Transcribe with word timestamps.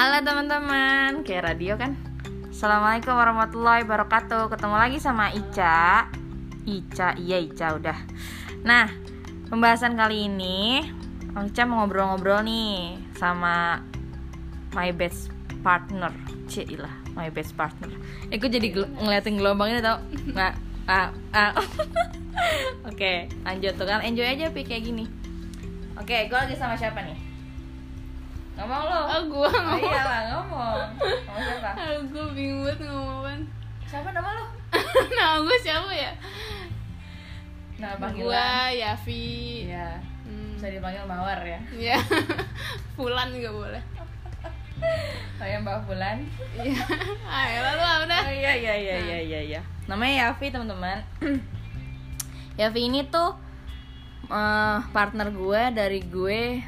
Halo 0.00 0.24
teman-teman, 0.24 1.28
kayak 1.28 1.44
radio 1.44 1.76
kan? 1.76 1.92
Assalamualaikum 2.48 3.12
warahmatullahi 3.12 3.84
wabarakatuh. 3.84 4.48
Ketemu 4.48 4.76
lagi 4.80 4.96
sama 4.96 5.28
Ica. 5.28 6.08
Ica, 6.64 7.12
iya 7.20 7.36
Ica 7.36 7.76
udah. 7.76 8.00
Nah, 8.64 8.88
pembahasan 9.52 10.00
kali 10.00 10.24
ini 10.24 10.80
Ica 11.36 11.68
mau 11.68 11.84
ngobrol-ngobrol 11.84 12.40
nih 12.48 12.96
sama 13.20 13.84
my 14.72 14.88
best 14.96 15.28
partner. 15.60 16.16
Cilah, 16.48 16.96
my 17.12 17.28
best 17.28 17.52
partner. 17.52 17.92
Eh, 18.32 18.40
gue 18.40 18.48
jadi 18.48 18.72
gel- 18.72 18.96
ngeliatin 19.04 19.36
gelombang 19.36 19.76
ini 19.76 19.84
tau? 19.84 20.00
Nah, 20.32 20.56
ah, 20.88 21.12
ah. 21.36 21.52
Oke, 22.88 23.28
lanjut 23.44 23.76
tuh 23.76 23.84
kan. 23.84 24.00
Enjoy 24.00 24.24
aja 24.24 24.48
pi 24.48 24.64
kayak 24.64 24.80
gini. 24.80 25.04
Oke, 26.00 26.24
gue 26.24 26.38
lagi 26.40 26.56
sama 26.56 26.72
siapa 26.80 27.04
nih? 27.04 27.29
Ngomong 28.58 28.82
lo. 28.86 29.00
Oh, 29.06 29.20
gua 29.30 29.48
Oh 29.48 29.52
ngomong. 29.52 29.80
iya 29.82 30.02
lah 30.02 30.20
ngomong. 30.34 30.78
Ngomong 30.98 31.42
siapa? 31.44 31.70
Aduh, 31.80 32.02
gue 32.10 32.26
bingung 32.34 32.62
banget 32.66 32.80
ngomong. 32.88 33.40
Siapa 33.86 34.08
nama 34.14 34.30
lo? 34.38 34.44
Nama 35.18 35.36
gue 35.42 35.58
siapa 35.58 35.90
ya? 35.90 36.12
Nama 37.80 37.96
Gue 37.96 37.98
panggilan. 37.98 38.70
Yafi. 38.76 39.26
Iya. 39.66 39.88
Hmm. 40.28 40.54
Bisa 40.54 40.68
dipanggil 40.70 41.02
Mawar 41.08 41.40
ya. 41.42 41.58
Ya. 41.74 41.98
Fulan 42.98 43.32
juga 43.34 43.50
boleh. 43.50 43.82
Saya 45.36 45.56
Mbak 45.60 45.88
Bulan. 45.88 46.20
Iya. 46.56 46.84
Ayo 47.24 47.58
lalu 47.64 47.82
ah, 47.82 47.96
udah. 48.04 48.20
Oh 48.28 48.32
iya 48.32 48.52
iya 48.56 48.74
iya 48.76 48.96
iya 49.00 49.18
iya 49.20 49.40
iya. 49.56 49.60
Namanya 49.88 50.28
Yafi 50.28 50.52
teman-teman. 50.52 51.00
Yafi 52.60 52.80
ini 52.92 53.08
tuh 53.08 53.32
eh, 54.28 54.78
partner 54.92 55.32
gue 55.32 55.62
dari 55.72 56.00
gue 56.04 56.60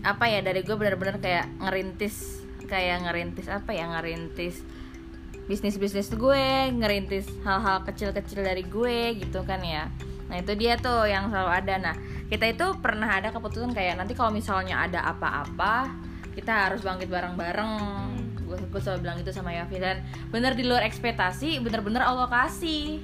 apa 0.00 0.24
ya 0.32 0.40
dari 0.40 0.64
gue 0.64 0.76
benar-benar 0.76 1.20
kayak 1.20 1.46
ngerintis 1.60 2.40
kayak 2.70 3.04
ngerintis 3.04 3.50
apa 3.52 3.74
ya 3.76 3.84
ngerintis 3.90 4.64
bisnis 5.50 5.76
bisnis 5.76 6.08
gue 6.14 6.70
ngerintis 6.72 7.26
hal-hal 7.42 7.82
kecil-kecil 7.82 8.46
dari 8.46 8.62
gue 8.62 9.18
gitu 9.18 9.42
kan 9.42 9.58
ya. 9.66 9.90
Nah 10.30 10.38
itu 10.38 10.54
dia 10.54 10.78
tuh 10.78 11.10
yang 11.10 11.26
selalu 11.26 11.50
ada. 11.50 11.74
Nah 11.82 11.94
kita 12.30 12.46
itu 12.46 12.66
pernah 12.78 13.10
ada 13.10 13.34
keputusan 13.34 13.74
kayak 13.74 13.98
nanti 13.98 14.14
kalau 14.14 14.30
misalnya 14.30 14.86
ada 14.86 15.02
apa-apa 15.10 15.90
kita 16.38 16.70
harus 16.70 16.86
bangkit 16.86 17.10
bareng-bareng. 17.10 17.72
Gue 18.46 18.62
gue 18.62 18.80
selalu 18.80 18.98
bilang 19.02 19.18
itu 19.18 19.34
sama 19.34 19.50
Yafi 19.50 19.82
dan 19.82 20.06
bener 20.30 20.54
di 20.54 20.62
luar 20.62 20.86
ekspektasi 20.86 21.58
bener-bener 21.66 22.06
Allah 22.06 22.30
kasih 22.30 23.02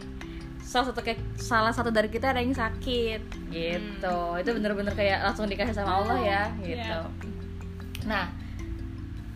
salah 0.67 0.91
satu 0.91 1.00
kayak 1.00 1.20
salah 1.39 1.70
satu 1.70 1.95
dari 1.95 2.11
kita 2.11 2.34
ada 2.34 2.42
yang 2.42 2.50
sakit. 2.50 3.22
Gitu. 3.55 4.19
Itu 4.42 4.50
bener-bener 4.50 4.92
kayak 4.98 5.23
langsung 5.23 5.47
dikasih 5.47 5.78
sama 5.78 6.03
Allah 6.03 6.19
ya 6.19 6.42
gitu. 6.61 6.75
Iya. 6.83 6.98
nah 8.06 8.31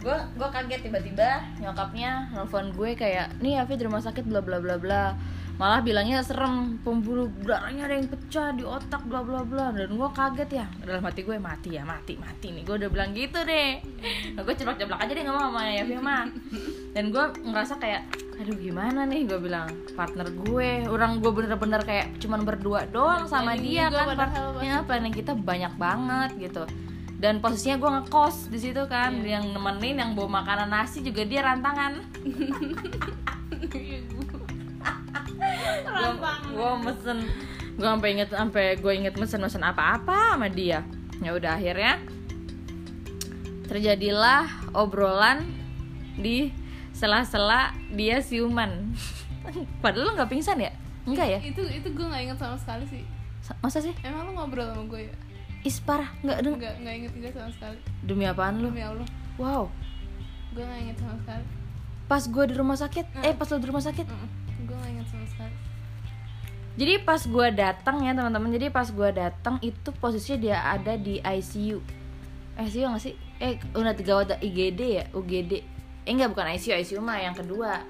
gue 0.01 0.17
gue 0.39 0.49
kaget 0.49 0.81
tiba-tiba 0.87 1.43
nyokapnya 1.61 2.31
nelfon 2.33 2.71
gue 2.73 2.95
kayak 2.95 3.37
nih 3.43 3.61
Afi 3.61 3.75
di 3.77 3.85
rumah 3.85 4.01
sakit 4.01 4.27
bla 4.27 4.43
bla 4.43 4.59
bla 4.59 4.75
bla. 4.75 5.15
Malah 5.61 5.85
bilangnya 5.85 6.25
serem 6.25 6.81
pembuluh 6.81 7.29
darahnya 7.45 7.85
ada 7.85 8.01
yang 8.01 8.09
pecah 8.09 8.57
di 8.57 8.65
otak 8.65 9.05
bla 9.05 9.21
bla 9.21 9.45
bla. 9.45 9.71
Dan 9.77 9.95
gue 9.95 10.09
kaget 10.17 10.51
ya 10.51 10.67
dalam 10.83 11.05
hati 11.05 11.21
gue 11.21 11.37
mati 11.37 11.77
ya 11.77 11.85
mati 11.85 12.17
mati 12.17 12.49
nih. 12.51 12.65
Gue 12.65 12.81
udah 12.81 12.89
bilang 12.89 13.13
gitu 13.13 13.45
deh. 13.45 13.79
Nah, 14.35 14.41
gue 14.41 14.55
ceplok 14.57 14.81
ceplok 14.81 14.99
aja 14.99 15.13
deh 15.13 15.25
ngomong 15.29 15.53
sama 15.53 15.63
Yafi 15.69 15.95
mah 16.01 16.27
dan 16.97 17.05
gue 17.13 17.25
ngerasa 17.45 17.77
kayak 17.77 18.03
aduh 18.41 18.57
gimana 18.57 19.05
nih? 19.05 19.29
Gue 19.29 19.37
bilang 19.37 19.69
partner 19.93 20.33
gue. 20.33 20.89
Orang 20.89 21.21
gue 21.21 21.29
bener-bener 21.29 21.85
kayak 21.85 22.17
cuman 22.25 22.41
berdua 22.49 22.89
doang 22.89 23.29
sama 23.29 23.53
Planning 23.53 23.65
dia 23.69 23.85
juga 23.93 24.03
kan. 24.09 24.17
partnernya 24.17 24.77
planning 24.89 25.13
kita 25.13 25.37
banyak 25.37 25.77
banget 25.77 26.31
gitu. 26.41 26.65
Dan 27.21 27.45
posisinya 27.45 27.77
gue 27.77 27.91
ngekos 28.01 28.49
di 28.49 28.57
situ 28.57 28.81
kan. 28.89 29.21
Iya. 29.21 29.45
yang 29.45 29.53
nemenin 29.53 30.01
yang 30.01 30.11
bawa 30.17 30.41
makanan 30.41 30.73
nasi 30.73 31.05
juga 31.05 31.29
dia 31.29 31.45
rantangan. 31.45 32.01
Rantangan. 35.85 36.49
gue 36.57 36.73
mesen 36.85 37.19
gue 37.81 37.89
sampai 37.89 38.09
inget 38.13 38.29
sampai 38.33 38.77
gue 38.77 38.93
inget 38.93 39.15
mesen 39.21 39.45
mesen 39.45 39.61
apa-apa 39.61 40.33
sama 40.33 40.49
dia. 40.49 40.81
Ya 41.21 41.37
udah 41.37 41.61
akhirnya 41.61 42.01
terjadilah 43.69 44.49
obrolan 44.73 45.45
di 46.17 46.57
sela-sela 47.01 47.73
dia 47.91 48.21
siuman 48.21 48.93
padahal 49.83 50.05
lo 50.05 50.13
nggak 50.15 50.29
pingsan 50.29 50.61
ya 50.61 50.69
enggak 51.03 51.27
ya 51.27 51.39
Itu 51.41 51.65
itu 51.65 51.89
gue 51.89 52.05
nggak 52.05 52.23
inget 52.23 52.39
sama 52.39 52.55
sekali 52.55 52.85
sih. 52.87 53.03
Sa- 53.41 53.57
masa 53.59 53.81
sih 53.81 53.97
Emang 54.01 54.29
lu 54.29 54.37
ngobrol 54.37 54.69
sama 54.69 54.85
gue 54.87 55.09
ya? 55.09 55.15
is 55.61 55.77
parah 55.79 56.13
nggak 56.21 56.39
deng 56.41 56.55
Enggak, 56.57 56.75
enggak 56.77 56.95
inget 56.95 57.13
juga 57.13 57.29
sama 57.35 57.51
sekali. 57.51 57.79
demi 58.01 58.25
apaan 58.25 58.61
lu 58.61 58.69
Demi 58.69 58.81
Allah, 58.83 59.09
wow 59.37 59.65
gue 60.51 60.61
nggak 60.61 60.81
inget 60.83 60.97
sama 60.99 61.17
sekali. 61.19 61.45
pas 62.05 62.23
gue 62.23 62.45
di 62.45 62.55
rumah 62.55 62.77
sakit 62.77 63.05
eh 63.19 63.33
pas 63.33 63.47
lo 63.47 63.57
di 63.57 63.67
rumah 63.67 63.81
sakit 63.83 64.07
Mm-mm. 64.07 64.29
Gue 64.63 64.77
nggak 64.77 64.91
inget 64.93 65.09
sama 65.09 65.27
sekali. 65.27 65.55
Jadi 66.73 66.95
pas 66.99 67.21
gue 67.21 67.47
datang 67.51 67.97
ya 68.01 68.13
teman-teman, 68.13 68.51
jadi 68.51 68.67
pas 68.69 68.87
gue 68.87 69.09
datang 69.11 69.59
itu 69.61 69.91
posisinya 69.95 70.39
dia 70.39 70.57
ada 70.63 70.95
di 70.97 71.19
ICU. 71.19 71.77
ICU 72.57 72.87
nggak 72.87 73.03
sih? 73.03 73.13
Eh 73.39 73.59
unit 73.75 73.99
gawat 74.01 74.39
IGD 74.39 74.81
ya, 74.81 75.05
UGD. 75.11 75.61
Eh 76.05 76.13
enggak 76.17 76.33
bukan 76.33 76.47
ICU, 76.57 76.77
ICU 76.81 77.01
mah 77.03 77.19
yang 77.21 77.37
kedua. 77.37 77.83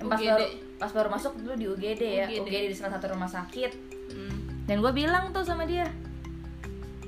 Pas 0.00 0.16
UGD. 0.16 0.28
baru 0.28 0.46
pas 0.80 0.90
baru 0.96 1.08
masuk 1.12 1.36
dulu 1.36 1.52
di 1.60 1.66
UGD 1.68 2.02
ya, 2.02 2.26
UGD. 2.30 2.48
UGD 2.48 2.64
di 2.72 2.76
salah 2.76 2.96
satu 2.96 3.12
rumah 3.12 3.28
sakit. 3.28 3.72
Hmm. 4.10 4.36
Dan 4.64 4.80
gue 4.80 4.92
bilang 4.94 5.34
tuh 5.34 5.42
sama 5.44 5.66
dia, 5.66 5.84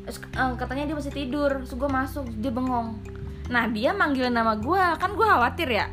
Terus, 0.02 0.18
eh, 0.18 0.52
katanya 0.58 0.84
dia 0.90 0.96
masih 0.98 1.14
tidur, 1.14 1.50
terus 1.62 1.74
gue 1.78 1.90
masuk, 1.90 2.26
dia 2.42 2.50
bengong. 2.50 2.98
Nah 3.50 3.70
dia 3.70 3.94
manggil 3.94 4.28
nama 4.34 4.58
gue, 4.58 4.82
kan 4.98 5.14
gue 5.14 5.26
khawatir 5.26 5.68
ya. 5.70 5.86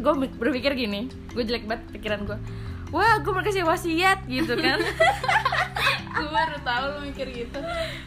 Gue 0.00 0.12
berpikir 0.40 0.72
gini, 0.72 1.12
gue 1.36 1.42
jelek 1.44 1.68
banget 1.68 1.84
pikiran 2.00 2.24
gue. 2.24 2.38
Wah, 2.90 3.22
gue 3.22 3.30
mau 3.30 3.44
kasih 3.44 3.62
wasiat 3.62 4.26
gitu 4.26 4.56
kan. 4.58 4.80
gue 6.16 6.28
baru 6.32 6.58
tahu 6.64 6.84
lu 6.96 6.98
mikir 7.12 7.28
gitu. 7.30 7.60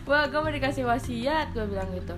Wah, 0.09 0.27
gue 0.27 0.39
mau 0.43 0.51
dikasih 0.51 0.83
wasiat, 0.83 1.55
gue 1.55 1.65
bilang 1.69 1.87
gitu. 1.95 2.15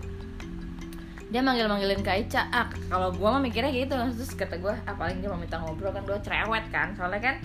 Dia 1.34 1.41
manggil-manggilin 1.41 2.06
Kak 2.06 2.18
Ica, 2.30 2.41
ah 2.53 2.69
kalau 2.88 3.09
gue 3.09 3.25
mah 3.25 3.41
mikirnya 3.41 3.74
gitu. 3.74 3.97
Terus 3.97 4.31
kata 4.38 4.62
gue, 4.62 4.74
ah 4.74 4.96
paling 4.96 5.19
dia 5.19 5.30
mau 5.30 5.40
minta 5.40 5.58
ngobrol 5.58 5.90
kan 5.90 6.06
Gue 6.06 6.22
cerewet 6.22 6.66
kan, 6.69 6.94
soalnya 6.94 7.22
kan 7.22 7.36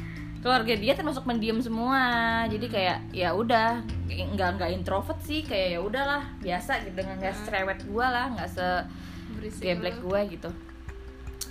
keluarga 0.41 0.73
dia 0.77 0.93
termasuk 0.93 1.25
pendiam 1.25 1.61
semua. 1.65 2.45
Jadi 2.49 2.67
kayak 2.69 2.99
ya 3.13 3.33
udah 3.33 3.81
nggak 4.09 4.49
nggak 4.61 4.71
introvert 4.77 5.21
sih. 5.25 5.45
Kayak 5.45 5.69
ya 5.77 5.81
udahlah 5.81 6.23
biasa 6.45 6.85
gitu 6.85 6.95
dengan 7.01 7.17
nggak 7.21 7.35
cerewet 7.49 7.81
gue 7.89 8.07
lah 8.07 8.27
nggak 8.37 8.49
se 8.53 8.67
geblek 9.61 9.97
lu. 10.05 10.13
gue 10.13 10.21
gitu. 10.37 10.51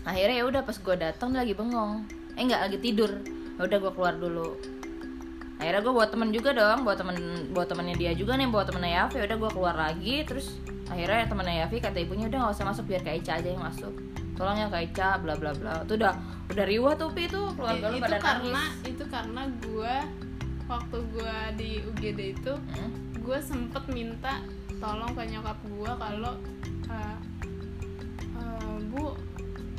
Akhirnya 0.06 0.36
ya 0.42 0.46
udah 0.46 0.62
pas 0.62 0.78
gue 0.78 0.96
datang 0.96 1.34
lagi 1.34 1.54
bengong. 1.58 2.06
Eh 2.38 2.46
nggak 2.46 2.62
lagi 2.70 2.78
tidur. 2.78 3.10
Ya 3.58 3.62
udah 3.66 3.78
gue 3.78 3.92
keluar 3.94 4.16
dulu. 4.18 4.58
Akhirnya 5.60 5.82
gue 5.84 5.92
bawa 5.92 6.08
temen 6.08 6.30
juga 6.32 6.56
dong 6.56 6.88
bawa 6.88 6.96
temen 6.96 7.16
bawa 7.52 7.66
temennya 7.68 7.96
dia 8.00 8.12
juga 8.16 8.40
nih 8.40 8.48
bawa 8.48 8.64
temennya 8.64 8.92
Yafi 9.04 9.20
udah 9.28 9.38
gue 9.38 9.52
keluar 9.52 9.76
lagi 9.76 10.24
terus 10.24 10.56
akhirnya 10.90 11.26
temennya 11.26 11.56
Yafi 11.64 11.78
kata 11.80 11.98
ibunya 11.98 12.26
udah 12.26 12.40
nggak 12.42 12.54
usah 12.54 12.66
masuk 12.66 12.84
biar 12.86 13.02
Kak 13.02 13.16
Ica 13.16 13.34
aja 13.36 13.46
yang 13.48 13.62
masuk 13.62 13.94
tolong 14.34 14.58
ya 14.58 14.68
Kak 14.68 14.84
Ica 14.86 15.10
bla 15.18 15.34
bla 15.34 15.52
bla 15.52 15.74
itu 15.82 15.94
udah 15.96 16.14
udah 16.50 16.66
riwah 16.66 16.94
tuh 16.94 17.10
pi 17.10 17.26
tuh 17.26 17.54
keluarga 17.54 17.86
lu 17.88 17.96
itu 17.96 18.04
pada 18.04 18.18
karena 18.18 18.64
nangis 18.66 18.90
itu 18.90 19.04
karena 19.06 19.42
gue 19.60 19.96
waktu 20.66 20.98
gue 21.08 21.36
di 21.56 21.70
UGD 21.84 22.20
itu 22.36 22.54
Hmm? 22.74 22.92
gue 23.20 23.38
sempet 23.40 23.84
minta 23.88 24.42
tolong 24.76 25.12
ke 25.12 25.24
nyokap 25.24 25.58
gue 25.62 25.92
kalau 25.94 26.34
eh, 26.88 27.18
eh, 28.34 28.76
bu 28.88 29.14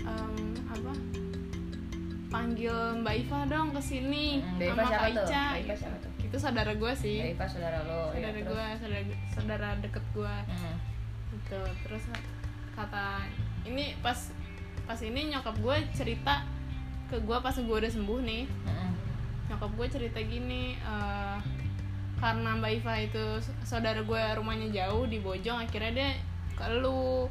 em, 0.01 0.35
apa 0.69 0.93
panggil 2.31 2.77
Mbak 2.97 3.15
Iva 3.19 3.39
dong 3.45 3.69
ke 3.73 3.81
sini 3.81 4.39
Hmm, 4.39 4.63
sama 4.63 4.87
Kak? 4.87 5.11
Ica 5.11 5.45
itu 6.21 6.37
saudara 6.39 6.73
gue 6.73 6.93
sih 6.95 7.19
Mbak 7.21 7.35
Iva 7.35 7.47
saudara 7.49 7.79
lo 7.83 8.01
ya, 8.09 8.15
saudara 8.15 8.31
terus? 8.31 8.47
gue 8.47 8.67
saudara 8.79 9.01
saudara 9.33 9.69
deket 9.81 10.05
gue 10.13 10.35
Hmm. 10.47 10.77
Gitu. 11.51 11.61
Terus 11.83 12.03
kata 12.79 13.27
ini 13.67 13.99
pas 13.99 14.31
pas 14.87 14.99
ini 15.03 15.35
nyokap 15.35 15.59
gue 15.59 15.77
cerita 15.99 16.47
ke 17.11 17.19
gue 17.19 17.37
pas 17.43 17.55
gue 17.55 17.77
udah 17.83 17.91
sembuh 17.91 18.21
nih. 18.23 18.47
Nyokap 19.51 19.71
gue 19.75 19.87
cerita 19.91 20.23
gini 20.23 20.79
eh, 20.79 21.37
karena 22.23 22.55
Mbak 22.55 22.73
Iva 22.79 22.95
itu 23.03 23.25
saudara 23.67 23.99
gue 23.99 24.23
rumahnya 24.39 24.71
jauh 24.71 25.11
di 25.11 25.19
Bojong 25.19 25.67
akhirnya 25.67 25.91
dia 25.91 26.11
ke 26.55 26.67
lu. 26.79 27.27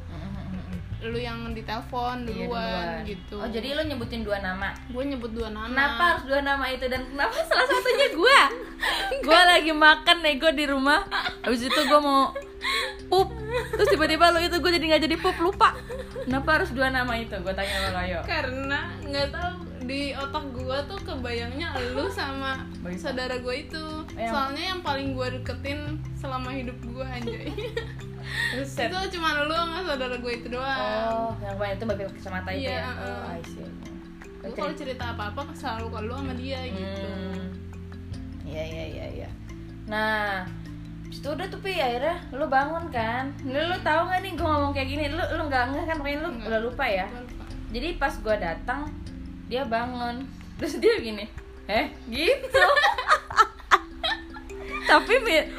Lu 1.00 1.16
yang 1.16 1.56
ditelepon 1.56 2.28
Iya, 2.28 2.44
duluan 2.44 3.08
gitu. 3.08 3.40
Oh 3.40 3.48
jadi 3.48 3.72
lo 3.72 3.80
nyebutin 3.88 4.20
dua 4.20 4.44
nama? 4.44 4.68
Gue 4.92 5.08
nyebut 5.08 5.32
dua 5.32 5.48
nama. 5.48 5.72
Kenapa 5.72 6.02
harus 6.12 6.24
dua 6.28 6.44
nama 6.44 6.68
itu? 6.68 6.84
Dan 6.92 7.08
kenapa 7.08 7.40
salah 7.48 7.64
satunya 7.64 8.08
gue? 8.12 8.38
gue 9.24 9.40
lagi 9.48 9.72
makan 9.72 10.16
nego 10.20 10.52
di 10.52 10.68
rumah, 10.68 11.00
habis 11.40 11.64
itu 11.64 11.80
gue 11.80 12.00
mau 12.04 12.36
pup, 13.08 13.32
terus 13.80 13.88
tiba-tiba 13.90 14.28
lo 14.28 14.38
itu 14.38 14.52
gue 14.54 14.70
jadi 14.70 14.84
nggak 14.86 15.02
jadi 15.02 15.16
pup 15.16 15.36
lupa. 15.40 15.72
Kenapa 16.20 16.48
harus 16.54 16.70
dua 16.70 16.88
nama 16.88 17.16
itu? 17.16 17.32
Gue 17.34 17.50
tanya 17.50 17.72
sama 17.74 17.88
lo 17.88 18.00
ayo. 18.02 18.20
karena 18.22 18.80
nggak 19.00 19.28
tahu 19.30 19.52
di 19.80 20.12
otak 20.12 20.44
gue 20.52 20.78
tuh 20.86 20.98
kebayangnya 21.00 21.72
lu 21.90 22.04
sama 22.06 22.62
Bagi- 22.78 23.00
saudara 23.00 23.32
gue 23.34 23.56
itu 23.58 23.84
Yang- 24.12 24.28
soalnya 24.28 24.64
yang 24.68 24.80
paling 24.80 25.08
gue 25.10 25.28
deketin 25.34 25.80
selama 26.14 26.52
hidup 26.52 26.76
gue 26.78 27.00
anjay 27.02 27.48
Buset. 28.52 28.86
itu 28.86 28.98
cuma 29.10 29.40
lu 29.40 29.50
sama 29.50 29.80
saudara 29.82 30.14
gue 30.14 30.32
itu 30.32 30.46
doang 30.46 30.78
Oh, 31.08 31.32
yang 31.40 31.56
kemarin 31.56 31.74
itu 31.74 31.84
babi 31.86 32.02
kacamata 32.06 32.50
itu 32.52 32.60
Iya, 32.62 32.76
ya? 32.76 32.86
Oh, 32.86 33.02
uh. 33.02 33.32
I 33.32 33.42
see. 33.42 33.66
Gue 34.38 34.50
kalau 34.52 34.74
cerita 34.74 35.04
apa-apa 35.08 35.42
selalu 35.52 35.86
ke 35.88 35.98
lu 36.02 36.14
sama 36.14 36.34
dia 36.34 36.60
gitu 36.62 37.08
Hmm. 37.08 37.44
Iya, 38.44 38.62
iya, 38.62 38.84
iya, 38.86 39.06
iya. 39.16 39.28
Nah, 39.86 40.46
Itu 41.10 41.26
udah 41.28 41.46
tuh 41.46 41.58
Pi, 41.58 41.74
akhirnya 41.76 42.16
lu 42.30 42.46
bangun 42.46 42.86
kan. 42.88 43.34
Lu, 43.42 43.58
lu 43.58 43.76
tahu 43.82 44.00
gak 44.06 44.22
nih 44.22 44.32
gue 44.32 44.46
ngomong 44.46 44.72
kayak 44.72 44.88
gini? 44.88 45.04
Lu 45.10 45.20
lu 45.20 45.42
nggak 45.46 45.64
ngeh 45.74 45.84
kan, 45.84 45.96
makanya 45.98 46.18
lu 46.22 46.28
Nggak. 46.32 46.48
udah 46.48 46.60
lupa 46.62 46.84
ya? 46.86 47.06
Lupa. 47.10 47.44
Jadi 47.70 47.88
pas 47.94 48.14
gue 48.14 48.36
datang 48.36 48.80
Dia 49.46 49.62
bangun. 49.66 50.22
Terus 50.56 50.78
dia 50.78 50.94
gini 50.96 51.26
Eh, 51.66 51.90
gitu. 52.06 52.62
Tapi 54.90 55.14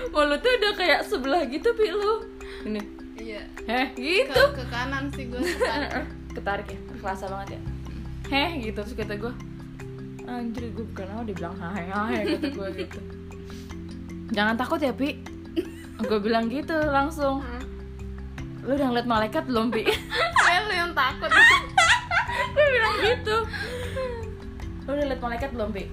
mulutnya 0.10 0.52
udah 0.60 0.74
kayak 0.76 1.02
sebelah 1.04 1.42
gitu 1.46 1.72
Pi 1.72 1.88
lu. 1.88 2.14
Gini 2.64 2.82
iya. 3.16 3.42
Eh, 3.64 3.88
ke, 3.92 4.28
gitu. 4.28 4.42
Ke 4.52 4.64
kanan 4.68 5.08
sih 5.12 5.28
gue 5.28 5.40
ketarik. 6.36 6.68
Ya? 6.68 6.80
Kerasa 7.00 7.28
banget 7.28 7.56
ya? 7.56 7.60
Heh 8.28 8.50
gitu. 8.62 8.80
Terus 8.82 8.96
kata 8.98 9.16
gue 9.16 9.34
anjir 10.22 10.70
gue 10.72 10.86
bukan 10.86 11.08
apa 11.12 11.24
dibilang 11.24 11.56
hai 11.56 12.24
kata 12.28 12.48
gue 12.50 12.68
gitu. 12.80 13.00
Jangan 14.36 14.56
takut 14.56 14.80
ya 14.80 14.92
pi 14.92 15.20
gue 16.06 16.20
bilang 16.22 16.46
gitu 16.50 16.76
langsung. 16.90 17.46
Lu 18.62 18.78
udah 18.78 18.88
ngeliat 18.94 19.08
malaikat 19.10 19.44
belum 19.50 19.74
pi 19.74 19.90
kayak 20.38 20.62
lu 20.70 20.74
yang 20.74 20.92
takut. 20.94 21.32
Gue 22.56 22.68
bilang 22.68 22.96
gitu. 23.02 23.36
Lu 24.86 24.90
udah 24.94 25.06
liat 25.10 25.22
malaikat 25.22 25.50
belum 25.56 25.70
pi 25.74 25.86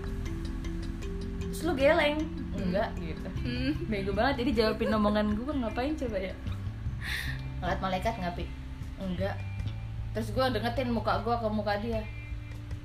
terus 1.59 1.75
lu 1.75 1.75
geleng. 1.75 2.23
Enggak 2.55 2.95
gitu. 3.03 3.29
Hmm. 3.43 3.75
bego 3.91 4.15
banget. 4.15 4.47
Jadi 4.47 4.51
jawabin 4.63 4.95
omongan 4.95 5.27
gue 5.35 5.51
ngapain 5.59 5.91
coba 5.99 6.19
ya? 6.23 6.35
Ngeliat 7.59 7.81
malaikat 7.83 8.15
nggak 8.15 8.35
pi 8.39 8.45
enggak. 9.03 9.35
Terus 10.15 10.31
gue 10.31 10.45
deketin 10.55 10.95
muka 10.95 11.19
gue 11.27 11.35
ke 11.35 11.49
muka 11.51 11.75
dia. 11.83 12.07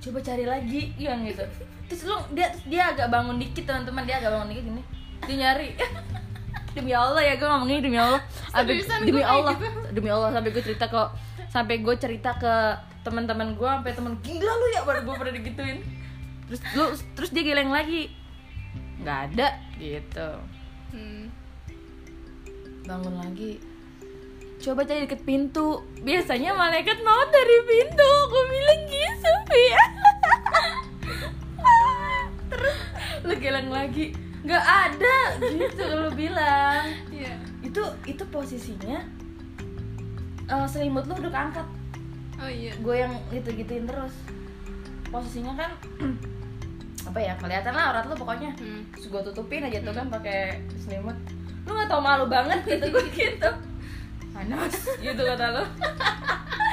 Coba 0.02 0.26
cari 0.26 0.50
lagi 0.50 0.90
yang 0.98 1.22
gitu. 1.22 1.46
Terus 1.86 2.02
lu 2.10 2.18
dia 2.34 2.50
dia 2.66 2.90
agak 2.90 3.14
bangun 3.14 3.38
dikit 3.38 3.62
teman-teman. 3.70 4.10
Dia 4.10 4.18
agak 4.26 4.42
bangun 4.42 4.50
dikit 4.50 4.66
gini. 4.66 4.84
Dia 5.30 5.36
nyari 5.38 5.70
demi 6.74 6.92
Allah 6.92 7.22
ya 7.22 7.34
gue 7.38 7.48
ngomong 7.48 7.70
ini 7.70 7.82
demi 7.82 7.98
Allah. 7.98 8.22
Abis- 8.58 8.90
demi 9.02 9.22
Allah 9.22 9.54
gitu? 9.58 9.80
demi 9.94 10.10
Allah 10.10 10.30
sampai 10.34 10.50
gue 10.50 10.64
cerita 10.64 10.86
ke 10.90 11.02
sampai 11.50 11.76
gue 11.82 11.96
cerita 11.98 12.30
ke 12.36 12.54
teman-teman 13.06 13.54
gue 13.54 13.70
sampai 13.70 13.94
temen 13.94 14.14
gila 14.22 14.54
lu 14.54 14.66
ya 14.74 14.82
baru 14.84 15.00
gue 15.06 15.16
pernah 15.18 15.34
digituin. 15.34 15.78
Terus 16.50 16.62
lu 16.74 16.86
terus 17.14 17.30
dia 17.30 17.44
geleng 17.46 17.70
lagi. 17.70 18.10
Nggak 19.02 19.20
ada 19.34 19.48
gitu. 19.78 20.30
Hmm. 20.94 21.26
bangun 22.84 23.16
lagi. 23.16 23.58
Coba 24.60 24.84
cari 24.84 25.08
deket 25.08 25.24
pintu. 25.24 25.82
Biasanya 26.04 26.52
malaikat 26.52 27.00
mau 27.02 27.24
dari 27.28 27.58
pintu. 27.64 28.10
Aku 28.28 28.40
bilang 28.50 28.82
gitu 28.88 29.32
ya 29.54 29.84
terus 32.50 32.78
lu 33.24 33.34
geleng 33.38 33.70
lagi 33.70 34.14
nggak 34.44 34.64
ada 34.64 35.18
gitu 35.40 35.84
lu 35.88 36.10
bilang. 36.16 36.92
Iya. 37.08 37.36
itu 37.64 37.80
itu 38.04 38.24
posisinya 38.28 39.00
eh, 40.52 40.68
selimut 40.68 41.08
lu 41.08 41.16
udah 41.16 41.32
keangkat. 41.32 41.68
Oh 42.44 42.52
iya. 42.52 42.76
gue 42.76 42.96
yang 42.96 43.14
gitu 43.32 43.50
gituin 43.56 43.88
terus. 43.88 44.14
Posisinya 45.08 45.56
kan 45.56 45.72
apa 47.10 47.20
ya 47.20 47.34
kelihatan 47.40 47.74
lah 47.76 47.96
aurat 47.96 48.06
lu 48.08 48.16
pokoknya. 48.20 48.52
Hmm. 48.60 48.84
terus 48.92 49.08
gue 49.08 49.22
tutupin 49.32 49.64
aja 49.64 49.80
tuh 49.80 49.96
kan 49.96 50.12
pakai 50.12 50.60
selimut. 50.76 51.16
Lu 51.64 51.72
nggak 51.72 51.88
tau 51.88 52.04
malu 52.04 52.28
banget 52.28 52.60
gitu 52.68 52.92
gue 52.92 53.06
gitu. 53.32 53.50
Panas 54.36 54.76
gitu 55.00 55.22
kata 55.24 55.46
lu. 55.56 55.64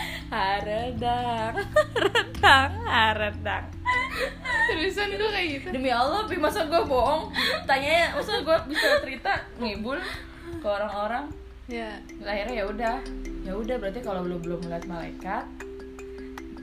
Haredang 0.30 1.54
haredang 1.58 2.72
haredang 2.86 3.66
Seriusan 4.68 5.08
gue 5.16 5.30
kayak 5.30 5.48
gitu. 5.56 5.66
demi 5.72 5.88
Allah 5.88 6.28
Pi, 6.28 6.36
masa 6.36 6.68
gue 6.68 6.82
bohong? 6.84 7.32
Tanya 7.64 8.12
masa 8.12 8.42
gue 8.44 8.56
bisa 8.68 8.86
cerita? 9.00 9.32
Ngibul 9.56 9.96
ke 10.60 10.66
orang-orang. 10.66 11.30
Ya. 11.70 12.02
akhirnya 12.26 12.54
ya 12.60 12.64
udah. 12.66 12.96
Ya 13.46 13.52
udah 13.56 13.76
berarti 13.78 14.02
kalau 14.02 14.26
lu 14.26 14.36
belum 14.42 14.60
melihat 14.66 14.84
malaikat 14.90 15.46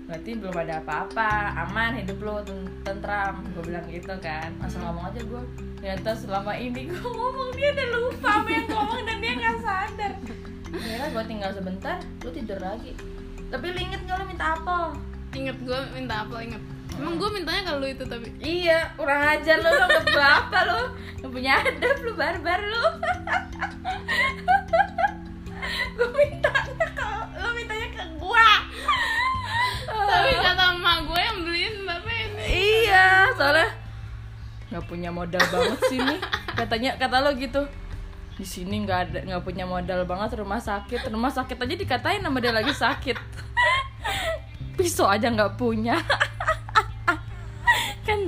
berarti 0.08 0.40
belum 0.40 0.56
ada 0.56 0.80
apa-apa. 0.80 1.32
Aman 1.68 2.00
hidup 2.00 2.18
lu 2.24 2.40
ten- 2.48 2.72
tentram. 2.88 3.44
Gue 3.52 3.64
bilang 3.68 3.84
gitu 3.92 4.16
kan. 4.24 4.56
Masa 4.56 4.80
ngomong 4.80 5.12
aja 5.12 5.20
gue 5.22 5.44
ternyata 5.78 6.10
selama 6.18 6.58
ini 6.58 6.90
gue 6.90 6.98
ngomong 7.06 7.54
dia 7.54 7.70
udah 7.70 7.88
lupa 8.02 8.42
apa 8.42 8.50
yang 8.50 8.68
ngomong 8.72 9.02
dan 9.04 9.18
dia 9.20 9.34
nggak 9.36 9.58
sadar. 9.62 10.14
Akhirnya 10.74 11.08
gue 11.12 11.24
tinggal 11.28 11.52
sebentar 11.54 11.98
lu 12.24 12.30
tidur 12.32 12.60
lagi. 12.64 12.96
Tapi 13.52 13.66
lu 13.72 13.80
inget 13.80 14.02
nggak 14.08 14.18
lu 14.20 14.26
minta 14.26 14.56
apel 14.56 14.84
Ingat 15.36 15.58
gue 15.62 15.80
minta 15.94 16.24
apa 16.24 16.36
inget. 16.40 16.64
Emang 16.98 17.22
gue 17.22 17.30
mintanya 17.30 17.62
kalau 17.70 17.86
lu 17.86 17.88
itu 17.94 18.04
tapi 18.10 18.34
iya 18.42 18.90
kurang 18.98 19.22
ajar 19.22 19.62
lu 19.62 19.70
lu 19.70 19.86
nggak 20.02 20.34
apa 20.42 20.60
lu? 20.66 20.82
Nggak 21.22 21.32
punya 21.32 21.52
adab 21.62 21.98
lu 22.02 22.12
barbar 22.18 22.60
lu. 22.66 22.86
Gue 25.98 26.10
mintanya 26.14 26.88
ke 26.98 27.06
lu 27.38 27.50
mintanya 27.54 27.88
ke 27.94 28.04
gua. 28.18 28.50
Tapi 29.86 30.32
kata 30.42 30.66
emak 30.74 30.98
gue 31.06 31.22
yang 31.22 31.38
beliin 31.46 31.76
bapak 31.86 32.16
ini. 32.18 32.46
iya 32.50 33.30
soalnya 33.38 33.70
nggak 34.68 34.86
punya 34.90 35.10
modal 35.10 35.44
banget 35.48 35.80
sini 35.90 36.16
katanya 36.58 36.98
kata 36.98 37.18
lo 37.22 37.32
gitu. 37.38 37.62
Di 38.38 38.46
sini 38.46 38.86
nggak 38.86 39.00
ada 39.10 39.20
nggak 39.22 39.44
punya 39.46 39.70
modal 39.70 40.02
banget 40.10 40.38
rumah 40.42 40.58
sakit. 40.58 41.14
Rumah 41.14 41.30
sakit 41.30 41.58
aja 41.62 41.76
dikatain 41.78 42.26
sama 42.26 42.42
dia 42.42 42.54
lagi 42.54 42.74
sakit. 42.74 43.18
Pisau 44.78 45.10
aja 45.10 45.30
nggak 45.30 45.58
punya 45.58 45.98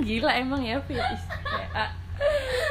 gila 0.00 0.32
emang 0.34 0.60
ya 0.60 0.76
Is- 0.80 1.28
kayak, 1.40 1.90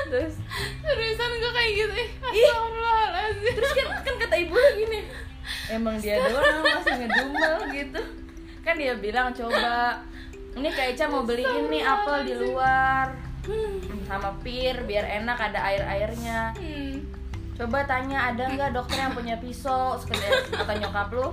terus 0.05 0.35
Seriusan 0.79 1.31
gue 1.35 1.51
kayak 1.51 1.71
gitu. 1.75 1.93
Astagfirullahaladzim. 2.21 3.53
terus 3.55 3.71
kan 3.73 3.87
kan 4.01 4.15
kata 4.19 4.35
ibu 4.37 4.53
gini 4.75 4.99
emang 5.67 5.95
dia 5.97 6.21
doang 6.21 6.61
masih 6.61 6.93
ngedumel 6.97 7.55
gitu. 7.71 8.01
Kan 8.59 8.75
dia 8.75 8.93
bilang 8.95 9.31
coba 9.31 10.01
ini 10.51 10.69
Kak 10.69 10.87
Ica 10.91 11.05
mau 11.07 11.23
beli 11.23 11.41
ini 11.41 11.79
apel 11.79 12.25
di 12.25 12.33
luar 12.35 13.13
sama 14.03 14.33
pir 14.39 14.83
biar 14.83 15.05
enak 15.15 15.37
ada 15.39 15.59
air 15.63 15.81
airnya 15.81 16.53
Hmm. 16.53 17.01
coba 17.55 17.81
tanya 17.83 18.29
ada 18.29 18.45
nggak 18.47 18.71
dokter 18.71 18.99
yang 18.99 19.11
punya 19.11 19.35
pisau? 19.35 19.95
Sekedar 19.95 20.29
kata 20.51 20.73
nyokap 20.77 21.09
lu 21.11 21.27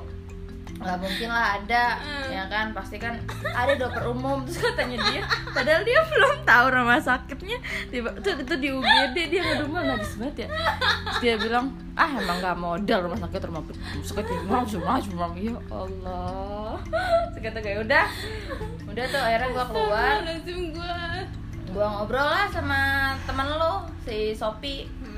nggak 0.76 0.98
mungkin 1.00 1.28
lah 1.32 1.46
ada 1.60 1.84
ya 2.28 2.44
kan? 2.52 2.72
Pasti 2.76 2.96
kan 3.00 3.16
ada 3.42 3.72
dokter 3.76 4.04
umum 4.06 4.44
terus 4.44 4.60
katanya 4.60 4.98
dia. 5.08 5.22
Padahal 5.50 5.82
dia 5.82 6.00
belum 6.12 6.34
tahu 6.44 6.66
rumah 6.72 7.00
sakitnya. 7.00 7.58
Tiba 7.88 8.10
tuh 8.20 8.36
itu 8.36 8.54
di 8.60 8.68
UGD 8.72 9.16
dia 9.32 9.40
ngedumel 9.42 9.82
najis 9.84 10.14
banget 10.20 10.46
ya. 10.46 10.48
Terus 10.52 11.18
dia 11.22 11.34
bilang 11.40 11.72
ah 11.96 12.12
emang 12.12 12.38
nggak 12.44 12.56
modal 12.60 12.98
rumah 13.08 13.18
sakit 13.24 13.40
rumah 13.48 13.62
sakit 14.04 14.24
ya 14.28 14.40
langsung 14.44 14.82
langsung 14.84 15.16
ya 15.16 15.56
Allah. 15.72 16.76
Terus 17.32 17.40
kata 17.40 17.58
gue 17.64 17.76
udah. 17.80 18.06
Udah 18.86 19.04
tuh 19.12 19.20
akhirnya 19.20 19.48
gua 19.52 19.64
keluar. 19.68 20.14
Gue. 20.44 20.92
gua 21.76 21.86
ngobrol 21.92 22.24
lah 22.24 22.48
sama 22.48 23.12
temen 23.28 23.48
lu 23.48 23.74
si 24.04 24.32
Sopi. 24.32 24.88
Hmm. 25.02 25.15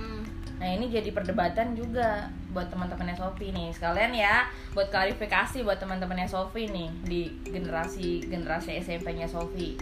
Nah 0.58 0.68
ini 0.74 0.90
jadi 0.90 1.14
perdebatan 1.14 1.78
juga 1.78 2.30
buat 2.50 2.66
teman-temannya 2.66 3.14
Sofi 3.14 3.54
nih 3.54 3.70
sekalian 3.70 4.10
ya 4.10 4.50
buat 4.74 4.90
klarifikasi 4.90 5.62
buat 5.62 5.78
teman-temannya 5.78 6.26
Sofi 6.26 6.66
nih 6.66 6.88
di 7.06 7.30
generasi 7.46 8.26
generasi 8.26 8.82
SMP-nya 8.82 9.30
Sofi. 9.30 9.78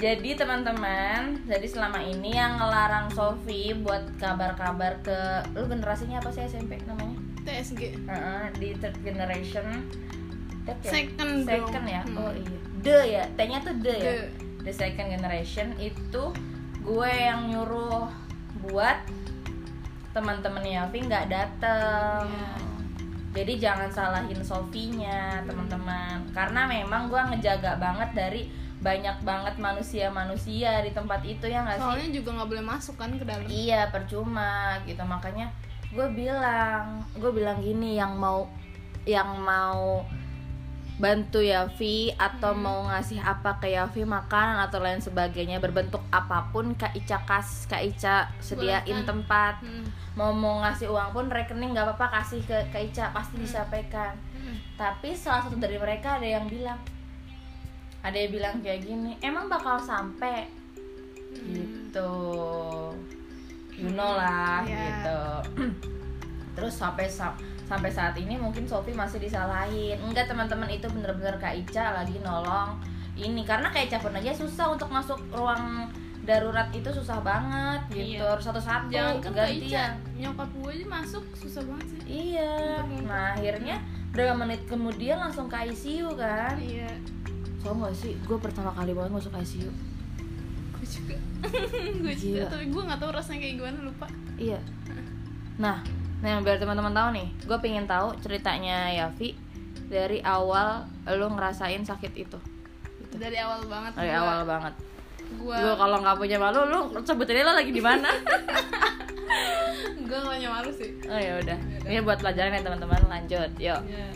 Jadi 0.00 0.32
teman-teman, 0.32 1.44
jadi 1.44 1.66
selama 1.68 2.00
ini 2.00 2.32
yang 2.32 2.56
ngelarang 2.56 3.12
Sofi 3.12 3.76
buat 3.76 4.00
kabar-kabar 4.16 4.96
ke 5.04 5.44
lu 5.52 5.68
generasinya 5.68 6.24
apa 6.24 6.32
sih 6.32 6.48
SMP 6.48 6.80
namanya? 6.88 7.20
TSG. 7.44 8.08
Heeh, 8.08 8.44
di 8.56 8.68
third 8.80 8.96
generation. 9.04 9.84
Third 10.64 10.80
ya? 10.80 10.88
Second. 10.88 11.32
Second 11.44 11.84
ya. 11.84 12.00
Hmm. 12.08 12.16
Oh 12.16 12.32
iya. 12.32 12.58
The 12.80 12.98
ya, 13.04 13.24
T-nya 13.36 13.60
tuh 13.60 13.76
the 13.84 13.92
ya. 13.92 14.04
The. 14.08 14.16
The 14.64 14.72
second 14.72 15.08
generation 15.12 15.76
itu 15.76 16.32
gue 16.80 17.10
yang 17.12 17.52
nyuruh 17.52 18.08
buat 18.64 19.04
teman-temannya 20.10 20.72
Yavi 20.80 20.98
nggak 21.06 21.26
dateng. 21.30 22.26
Iya. 22.28 22.50
Jadi 23.30 23.52
jangan 23.62 23.90
salahin 23.94 24.42
Sofinya 24.42 25.38
teman-teman, 25.46 26.26
karena 26.34 26.66
memang 26.66 27.06
gue 27.06 27.22
ngejaga 27.30 27.78
banget 27.78 28.10
dari 28.10 28.42
banyak 28.82 29.22
banget 29.22 29.54
manusia-manusia 29.60 30.82
di 30.82 30.90
tempat 30.90 31.22
itu 31.22 31.46
ya 31.46 31.62
nggak 31.62 31.78
sih? 31.78 31.84
Soalnya 31.84 32.10
juga 32.10 32.28
nggak 32.40 32.48
boleh 32.50 32.64
masuk 32.64 32.98
kan 32.98 33.14
ke 33.14 33.22
dalam. 33.22 33.46
Iya 33.46 33.86
percuma 33.94 34.82
gitu 34.82 35.04
makanya 35.06 35.52
gue 35.94 36.06
bilang 36.10 37.06
gue 37.14 37.30
bilang 37.30 37.58
gini 37.62 37.98
yang 37.98 38.18
mau 38.18 38.50
yang 39.06 39.30
mau 39.42 40.02
bantu 41.00 41.40
Yafi 41.40 42.12
atau 42.12 42.52
mau 42.52 42.84
ngasih 42.84 43.18
apa 43.18 43.56
ke 43.56 43.72
Yafi 43.72 44.04
makanan 44.04 44.60
atau 44.60 44.78
lain 44.78 45.00
sebagainya 45.00 45.56
berbentuk 45.56 46.04
apa 46.10 46.52
pun 46.52 46.76
Kak 46.76 46.92
Ica 46.92 47.24
kas 47.24 47.64
Kak 47.64 47.80
Ica 47.80 48.28
sediain 48.38 48.84
Bolehkan. 48.84 49.08
tempat 49.08 49.54
Hmm. 49.58 49.88
mau 50.12 50.28
mau 50.30 50.60
ngasih 50.60 50.86
uang 50.86 51.10
pun 51.10 51.26
rekening 51.26 51.72
nggak 51.72 51.88
apa-apa 51.88 52.20
kasih 52.20 52.44
ke 52.44 52.68
Kak 52.68 52.84
Ica 52.84 53.04
pasti 53.10 53.40
disampaikan 53.40 54.12
Hmm. 54.30 54.60
tapi 54.76 55.12
salah 55.14 55.40
satu 55.42 55.56
dari 55.56 55.76
mereka 55.76 56.20
ada 56.20 56.28
yang 56.28 56.44
bilang 56.46 56.76
ada 58.00 58.14
yang 58.14 58.30
bilang 58.30 58.54
kayak 58.60 58.80
gini 58.82 59.16
emang 59.20 59.44
bakal 59.46 59.76
sampai 59.76 60.52
gitu 61.30 62.12
you 63.72 63.88
know 63.90 64.12
lah 64.12 64.60
Iya. 64.62 64.76
gitu 64.76 65.20
terus 66.54 66.74
sampai 66.74 67.08
sa- 67.08 67.36
sampai 67.70 67.86
saat 67.86 68.18
ini 68.18 68.34
mungkin 68.34 68.66
Sofi 68.66 68.90
masih 68.90 69.22
disalahin. 69.22 69.94
Enggak 70.02 70.26
teman-teman 70.26 70.66
itu 70.66 70.90
bener-bener 70.90 71.38
Kak 71.38 71.54
Ica 71.54 71.94
lagi 71.94 72.18
nolong 72.18 72.82
ini. 73.14 73.46
Karena 73.46 73.70
Kak 73.70 73.86
Ica 73.86 74.02
pun 74.02 74.10
aja 74.10 74.34
susah 74.34 74.74
untuk 74.74 74.90
masuk 74.90 75.22
ruang 75.30 75.86
darurat 76.26 76.66
itu 76.74 76.90
susah 76.90 77.22
banget 77.22 77.80
gitu. 77.94 78.18
Iya. 78.18 78.34
harus 78.34 78.44
satu-satu 78.44 78.90
jangan 78.90 79.22
kan 79.22 79.32
Kak 79.38 79.50
Ica 79.54 79.62
gantian. 79.62 79.92
nyokap 80.18 80.50
gue 80.50 80.70
aja 80.74 80.86
masuk 80.90 81.24
susah 81.38 81.62
banget 81.62 81.86
sih. 81.94 82.00
Iya. 82.34 82.82
Nah 83.06 83.38
akhirnya 83.38 83.78
berapa 84.10 84.34
menit 84.34 84.66
kemudian 84.66 85.22
langsung 85.22 85.46
ke 85.46 85.70
ICU 85.70 86.10
kan? 86.18 86.58
Iya. 86.58 86.90
Tau 87.62 87.78
gak 87.78 87.94
sih? 87.94 88.18
Gue 88.26 88.34
pertama 88.42 88.74
kali 88.74 88.90
banget 88.90 89.14
masuk 89.14 89.30
ICU 89.38 89.70
gue 90.80 90.88
juga. 90.88 91.16
Gue 92.02 92.14
juga 92.16 92.42
tapi 92.48 92.64
gue 92.72 92.82
nggak 92.82 93.00
tahu 93.04 93.12
rasanya 93.12 93.38
kayak 93.44 93.54
gimana 93.60 93.78
lupa. 93.84 94.06
Iya. 94.40 94.60
Nah, 95.60 95.84
nah 96.20 96.36
biar 96.38 96.56
teman-teman 96.56 96.92
tahu 96.92 97.08
nih, 97.12 97.28
gue 97.40 97.58
pengen 97.58 97.84
tahu 97.84 98.12
ceritanya 98.20 98.92
Yafi 98.92 99.32
dari 99.88 100.20
awal 100.20 100.84
lo 101.06 101.26
ngerasain 101.28 101.80
sakit 101.80 102.12
itu. 102.14 102.38
Gitu. 103.00 103.14
dari 103.16 103.36
awal 103.36 103.64
banget 103.64 103.92
Dari 103.96 104.06
gua- 104.06 104.20
awal 104.22 104.40
banget. 104.44 104.74
gua 105.36 105.56
Gue 105.56 105.74
kalau 105.74 105.96
nggak 105.98 106.16
punya 106.16 106.36
malu, 106.36 106.60
lo 106.64 106.78
sebutin 107.00 107.40
lo 107.40 107.52
lagi 107.52 107.70
di 107.70 107.82
mana? 107.82 108.06
gue 110.00 110.18
gak 110.18 110.26
punya 110.28 110.50
malu 110.50 110.70
sih 110.70 110.90
oh 111.06 111.16
ya 111.16 111.38
udah. 111.38 111.58
Ini 111.86 112.02
buat 112.02 112.18
pelajaran 112.18 112.50
ya 112.52 112.60
teman-teman. 112.60 113.00
Lanjut, 113.06 113.50
yuk. 113.56 113.80
Ya. 113.86 114.08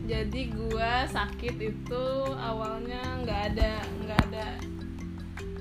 Jadi 0.00 0.50
gua 0.50 1.06
sakit 1.06 1.54
itu 1.56 2.04
awalnya 2.34 2.98
nggak 3.22 3.40
ada 3.54 3.72
nggak 4.00 4.20
ada 4.26 4.46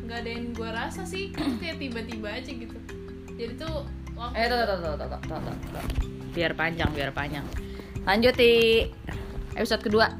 nggak 0.01 0.17
ada 0.19 0.29
yang 0.29 0.47
gua 0.53 0.69
rasa 0.73 1.05
sih 1.05 1.29
kayak 1.33 1.77
tiba-tiba 1.77 2.29
aja 2.31 2.49
gitu. 2.49 2.77
Jadi 3.33 3.53
tuh 3.55 3.85
eh 4.19 4.51
tuh 4.51 4.57
tuh 4.59 4.67
tuh 4.67 4.77
tuh 4.83 4.95
tuh 4.99 5.07
tuh, 5.07 5.39
tuh, 5.39 5.55
tuh. 5.71 5.85
biar 6.35 6.51
panjang 6.51 6.91
biar 6.91 7.15
panjang. 7.15 7.47
Lanjut 8.03 8.35
di 8.35 8.83
episode 9.55 9.79
kedua. 9.79 10.11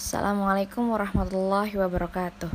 Assalamualaikum 0.00 0.88
warahmatullahi 0.88 1.76
wabarakatuh. 1.76 2.48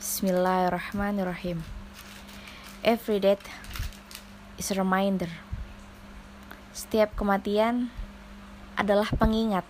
Bismillahirrahmanirrahim. 0.00 1.60
Every 2.80 3.20
death 3.20 3.44
is 4.56 4.72
a 4.72 4.80
reminder. 4.80 5.28
Setiap 6.72 7.12
kematian 7.20 7.92
adalah 8.80 9.12
pengingat. 9.20 9.68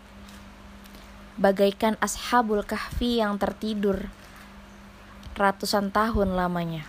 Bagaikan 1.34 1.99
ashabul 1.99 2.62
kahfi 2.62 3.18
yang 3.18 3.42
tertidur 3.42 4.06
ratusan 5.33 5.89
tahun 5.89 6.37
lamanya. 6.37 6.85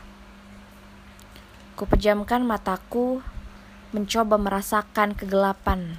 Kupejamkan 1.79 2.43
mataku, 2.43 3.23
mencoba 3.95 4.35
merasakan 4.35 5.15
kegelapan. 5.15 5.95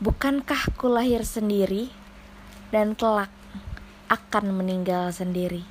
Bukankah 0.00 0.72
ku 0.76 0.88
lahir 0.88 1.22
sendiri 1.22 1.92
dan 2.72 2.96
kelak 2.96 3.32
akan 4.08 4.56
meninggal 4.56 5.12
sendiri? 5.12 5.64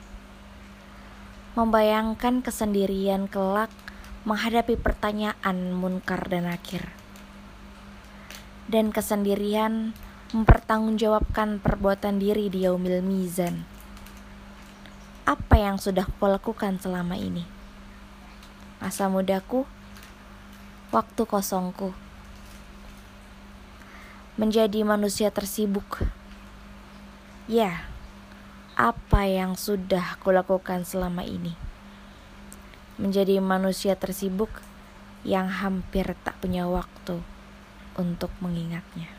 Membayangkan 1.58 2.46
kesendirian 2.46 3.26
kelak 3.26 3.72
menghadapi 4.24 4.78
pertanyaan 4.78 5.74
munkar 5.74 6.26
dan 6.30 6.50
nakir. 6.50 6.86
Dan 8.66 8.90
kesendirian 8.90 9.94
mempertanggungjawabkan 10.34 11.62
perbuatan 11.62 12.18
diri 12.18 12.50
di 12.50 12.66
yaumil 12.66 13.06
mizan 13.06 13.75
apa 15.26 15.58
yang 15.58 15.82
sudah 15.82 16.06
kau 16.22 16.30
lakukan 16.30 16.78
selama 16.78 17.18
ini? 17.18 17.42
Masa 18.78 19.10
mudaku, 19.10 19.66
waktu 20.94 21.22
kosongku, 21.26 21.98
menjadi 24.38 24.86
manusia 24.86 25.34
tersibuk. 25.34 26.06
Ya, 27.50 27.90
apa 28.78 29.26
yang 29.26 29.58
sudah 29.58 30.22
kulakukan 30.22 30.86
selama 30.86 31.26
ini? 31.26 31.58
Menjadi 33.02 33.42
manusia 33.42 33.98
tersibuk 33.98 34.54
yang 35.26 35.50
hampir 35.50 36.14
tak 36.22 36.38
punya 36.38 36.70
waktu 36.70 37.18
untuk 37.98 38.30
mengingatnya. 38.46 39.15